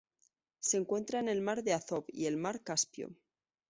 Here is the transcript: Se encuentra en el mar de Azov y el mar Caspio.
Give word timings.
Se 0.61 0.77
encuentra 0.77 1.19
en 1.19 1.29
el 1.29 1.41
mar 1.41 1.63
de 1.63 1.73
Azov 1.73 2.05
y 2.07 2.25
el 2.25 2.35
mar 2.35 2.63
Caspio. 2.63 3.11